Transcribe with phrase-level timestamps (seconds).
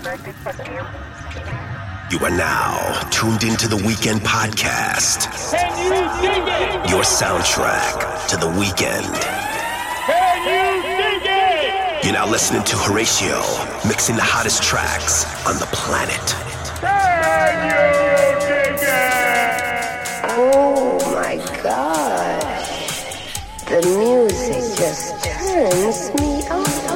[0.00, 0.14] You
[2.20, 5.26] are now tuned into the Weekend Podcast.
[5.50, 5.90] Can you
[6.22, 6.90] dig it?
[6.90, 9.12] Your soundtrack to the weekend.
[10.06, 12.04] Can you dig it?
[12.04, 13.42] You're now listening to Horacio
[13.88, 16.14] mixing the hottest tracks on the planet.
[16.78, 17.82] Can you
[18.46, 19.58] dig it?
[20.38, 22.70] Oh my gosh.
[23.64, 26.87] The music just turns me on.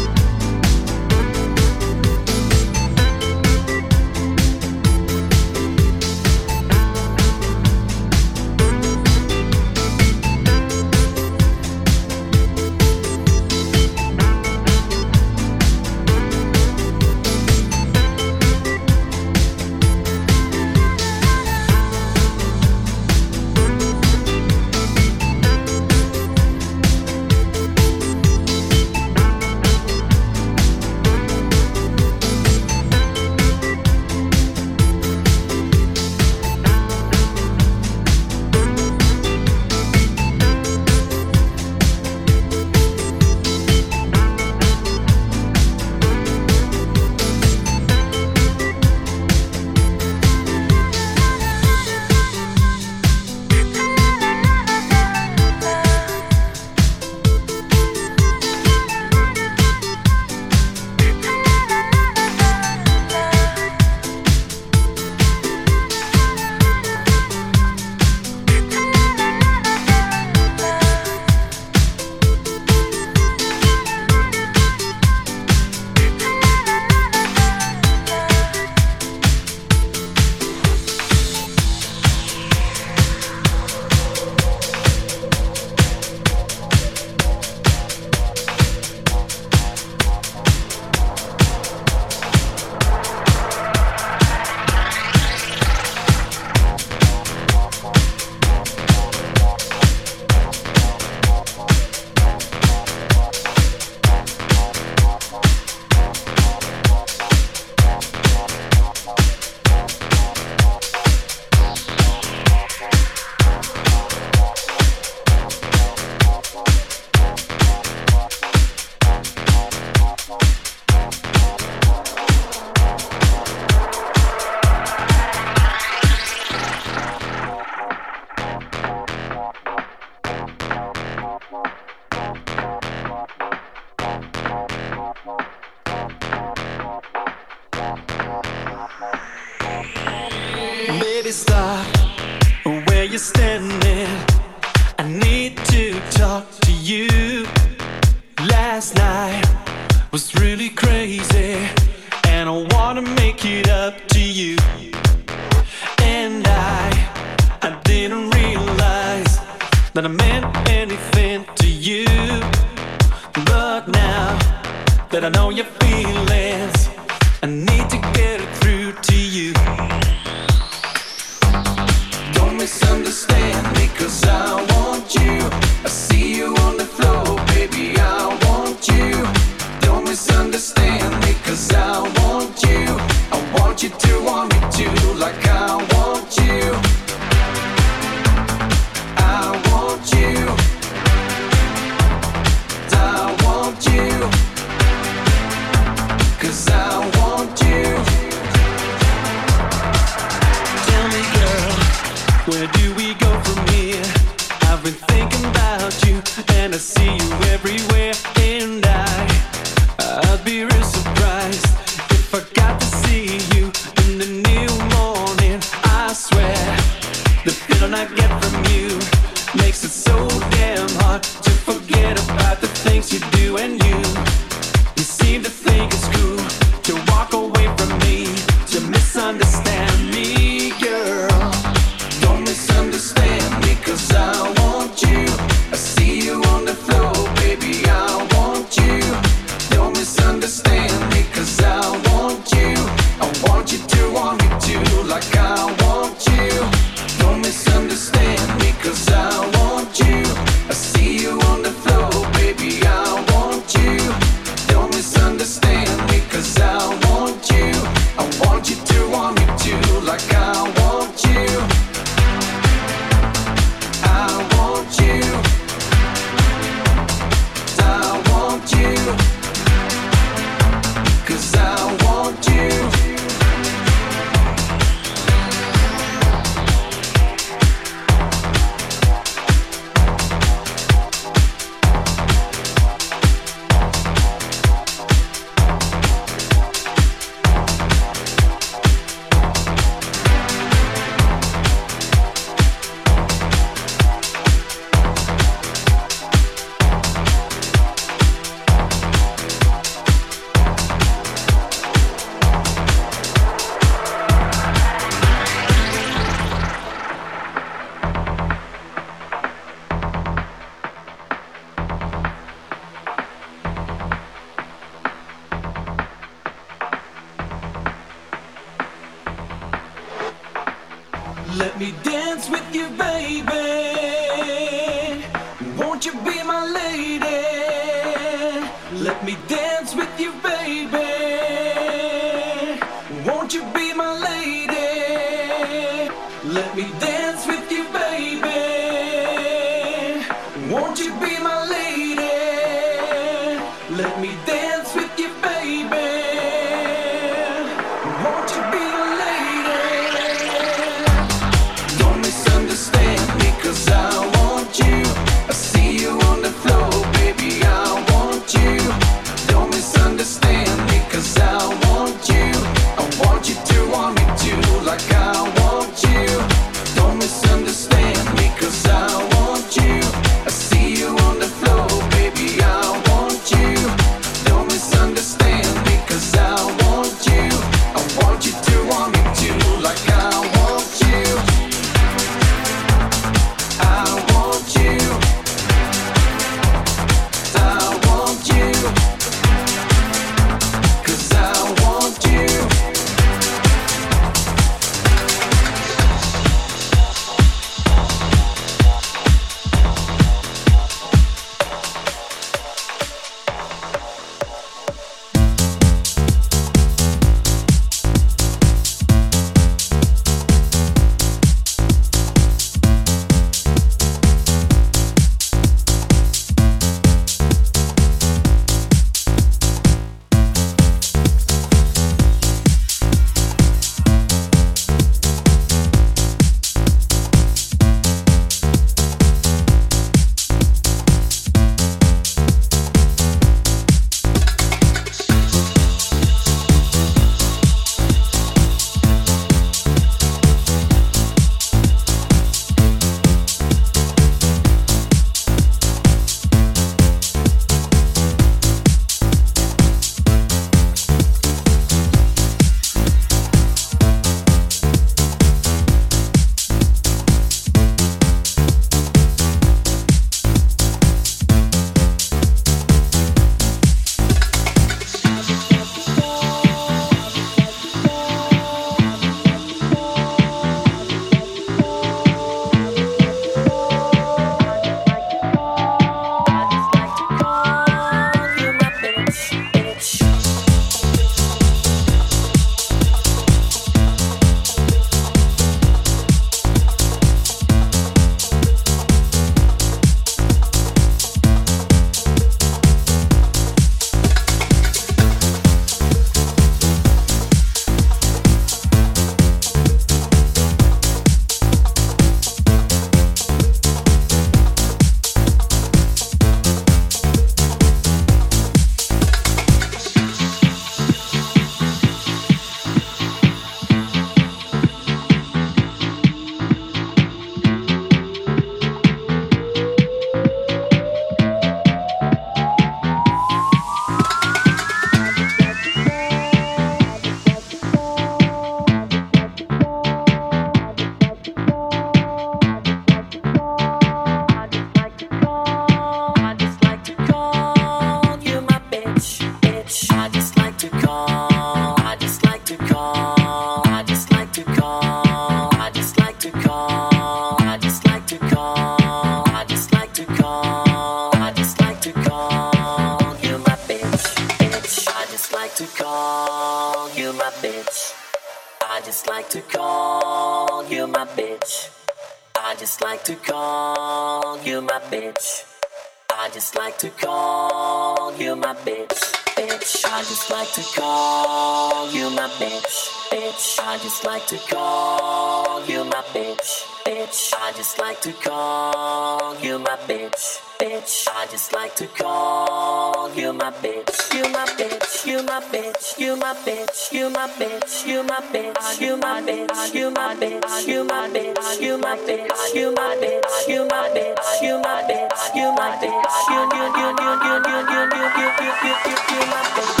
[570.71, 573.79] like to call you my bitch, bitch.
[573.83, 577.53] I just like to call you my bitch, bitch.
[577.57, 581.27] I just like to call you my bitch, bitch.
[581.27, 586.37] I just like to call you my bitch, you my bitch, you my bitch, you
[586.37, 591.03] my bitch, you my bitch, you my bitch, you my bitch, you my bitch, you
[591.03, 594.79] my bitch, you my bitch, you my bitch, you my bitch, you my bitch, you
[594.79, 599.11] my bitch, you my bitch, you you you you you you you you you you
[599.31, 600.00] you my bitch.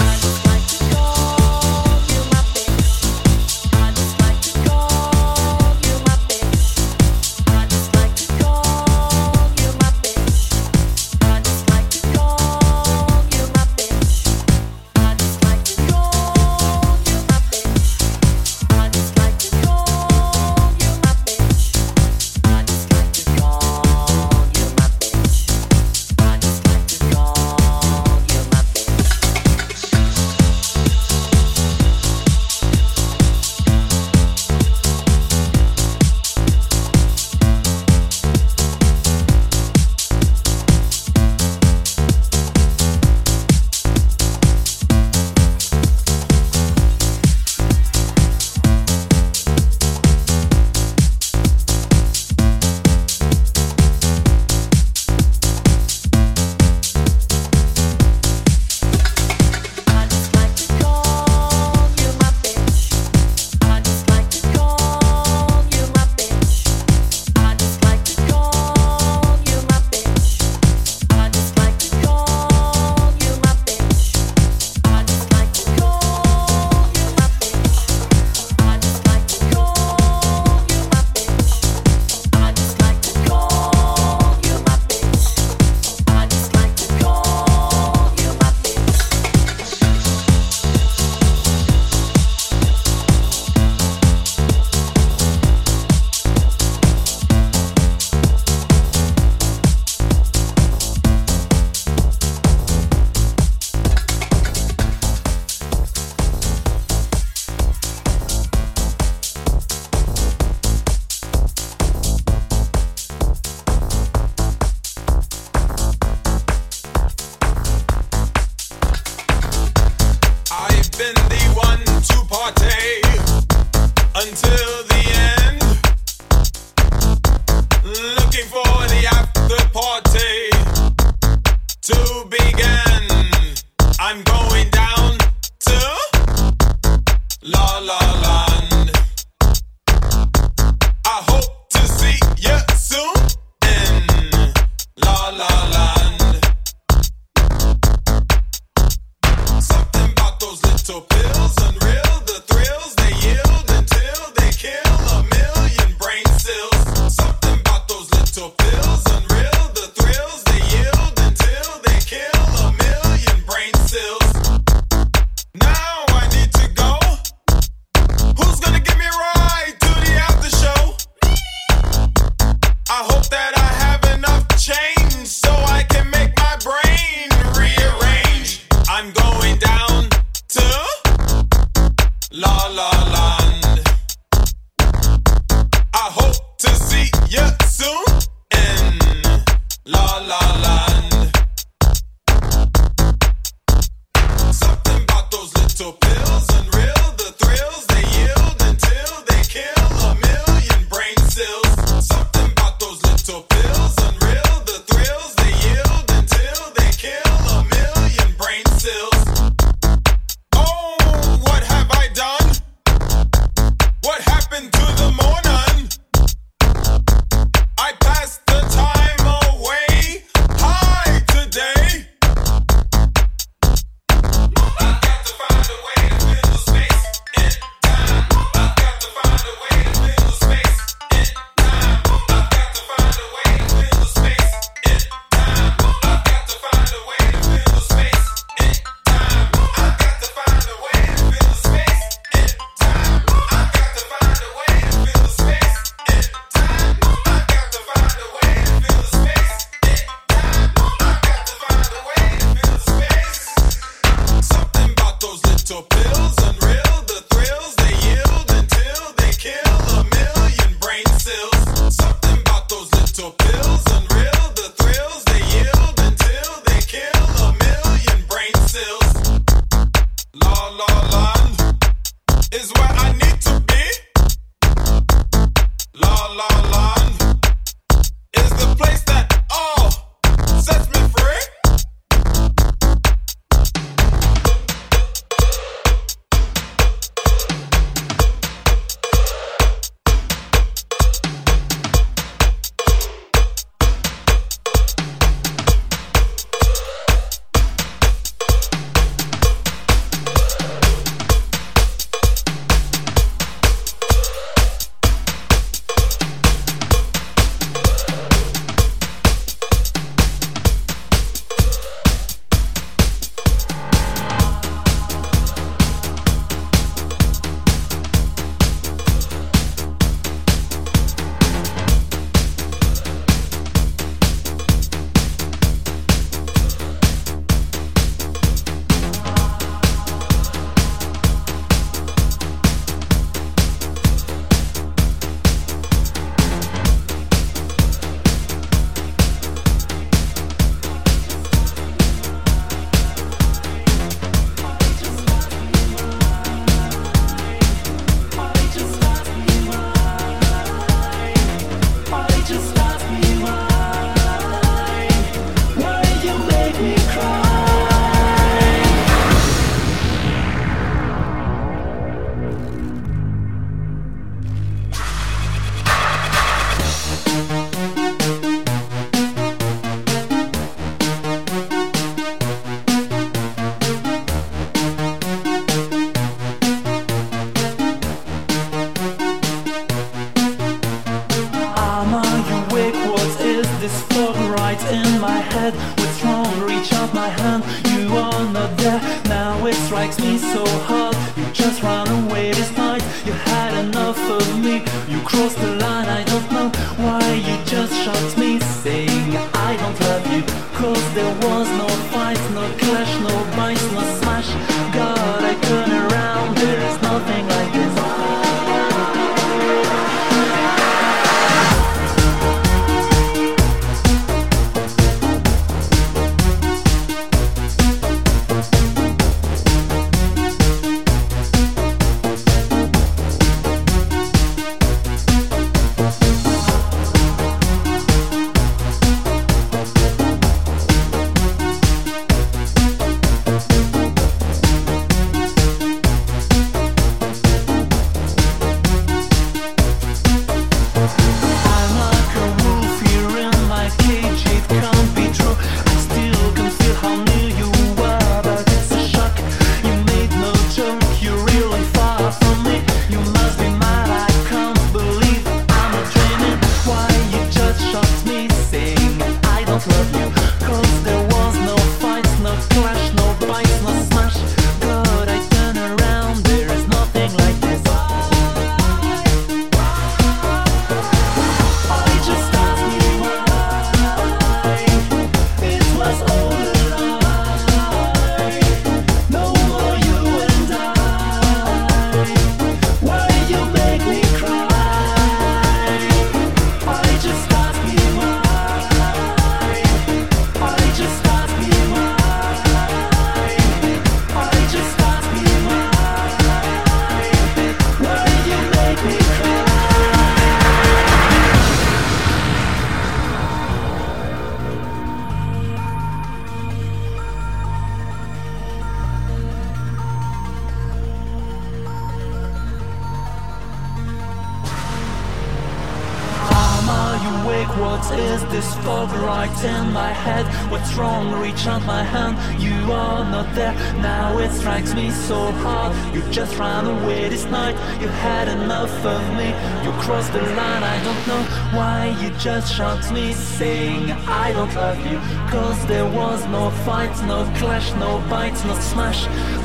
[533.61, 534.09] saying
[534.43, 535.19] I don't love you.
[535.53, 539.21] Cause there was no fight, no clash, no bites, no smash.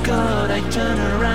[0.06, 1.25] God, I turn around.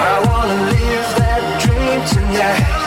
[0.00, 2.77] I wanna live that dream tonight.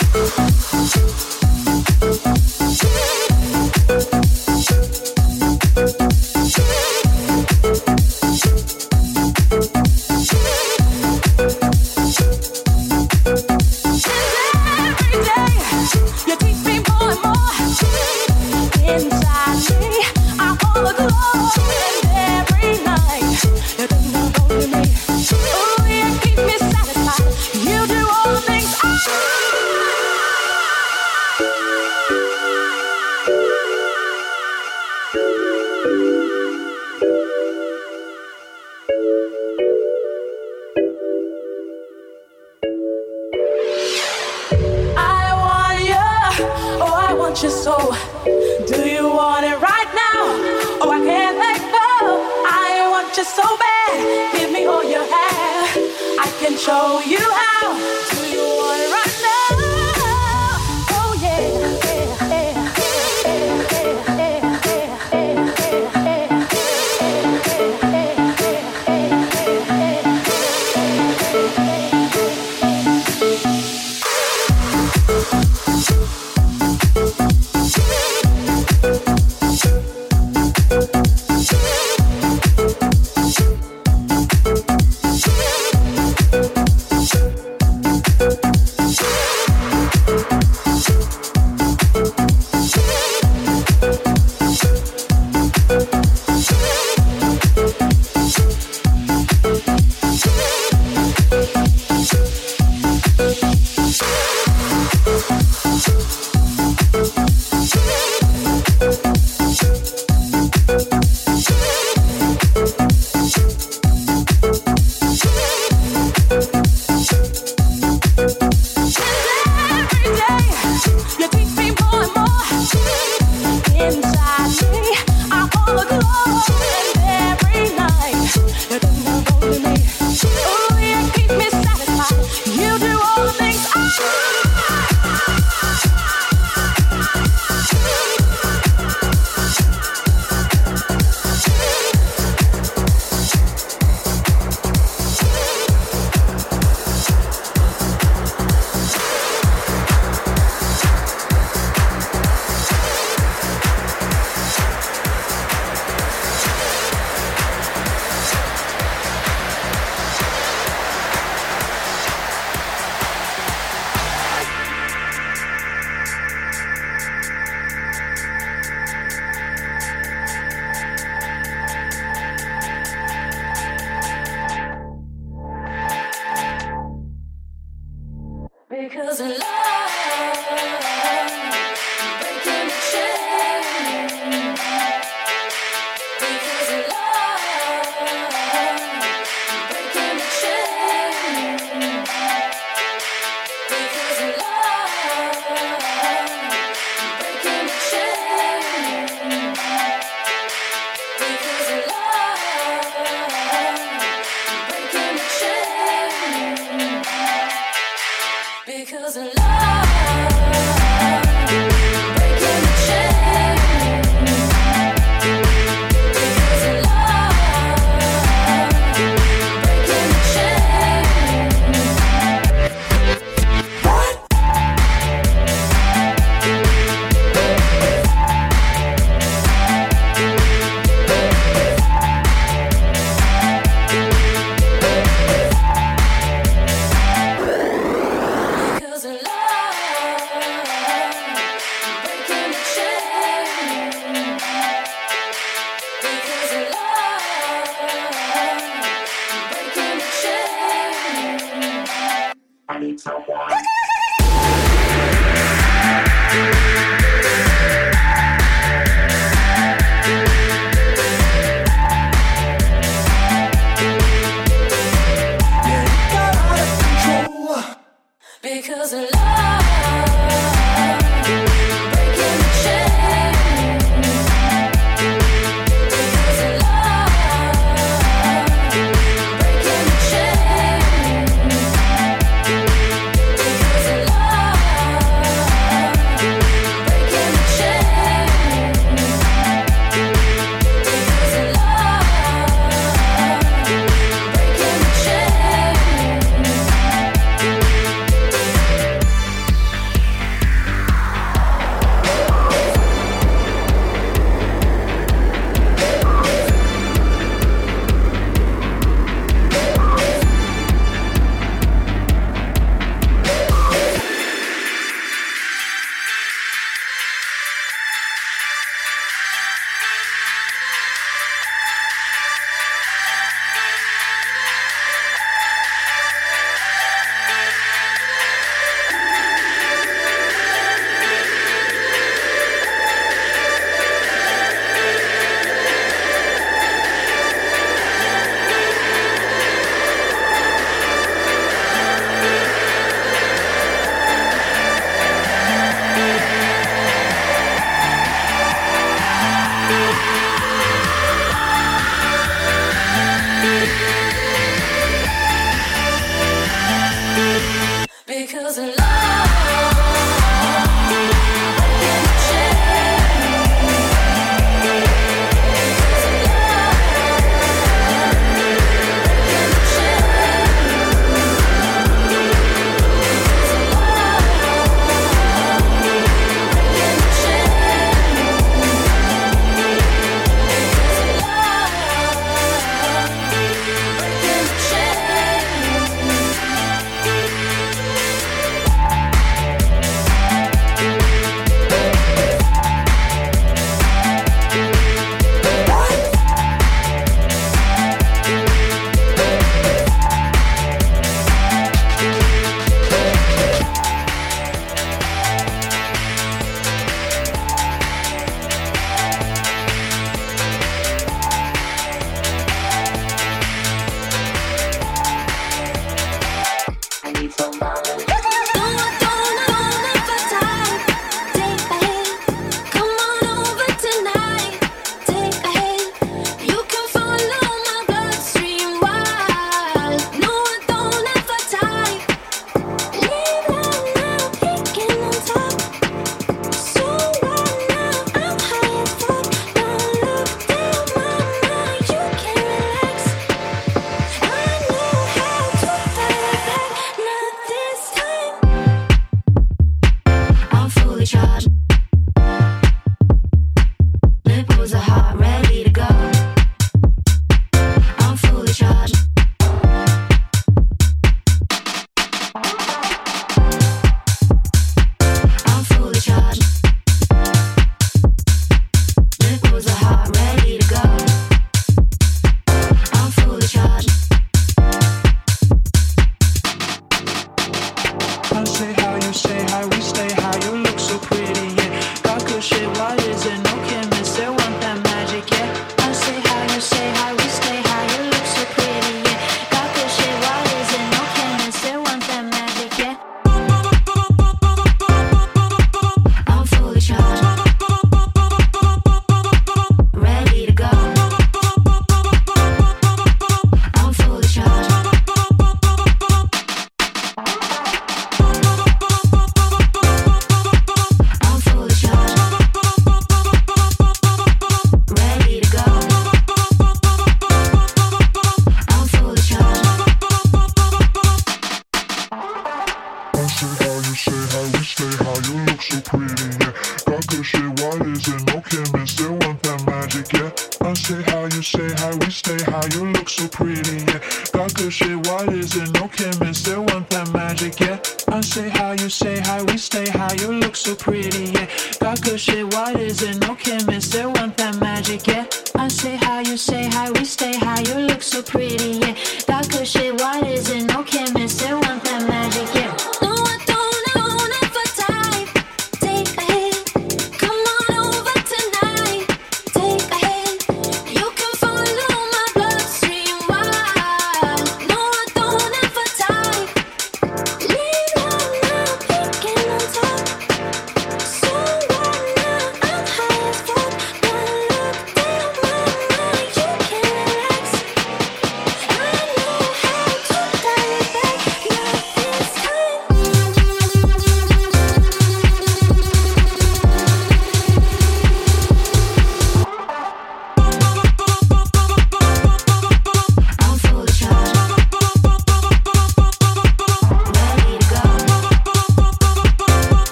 [0.00, 0.67] Uh-huh.